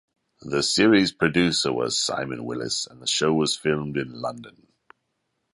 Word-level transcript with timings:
The 0.41 0.63
Series 0.63 1.11
Producer 1.11 1.71
was 1.71 2.01
Simon 2.03 2.43
Willis 2.43 2.87
and 2.87 2.99
the 3.03 3.05
show 3.05 3.31
was 3.35 3.55
filmed 3.55 3.97
in 3.97 4.11
London. 4.19 4.65